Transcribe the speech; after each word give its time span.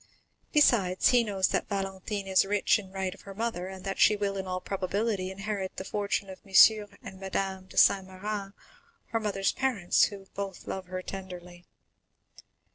Besides, 0.51 1.09
he 1.09 1.23
knows 1.23 1.49
that 1.49 1.69
Valentine 1.69 2.25
is 2.25 2.43
rich 2.43 2.79
in 2.79 2.91
right 2.91 3.13
of 3.13 3.21
her 3.21 3.35
mother, 3.35 3.67
and 3.67 3.83
that 3.85 3.99
she 3.99 4.15
will, 4.15 4.35
in 4.35 4.47
all 4.47 4.59
probability, 4.59 5.29
inherit 5.29 5.77
the 5.77 5.83
fortune 5.85 6.27
of 6.27 6.39
M. 6.43 6.87
and 7.03 7.19
Madame 7.19 7.67
de 7.67 7.77
Saint 7.77 8.07
Méran, 8.07 8.53
her 9.09 9.19
mother's 9.19 9.51
parents, 9.51 10.05
who 10.05 10.25
both 10.33 10.65
love 10.65 10.87
her 10.87 11.03
tenderly." 11.03 11.67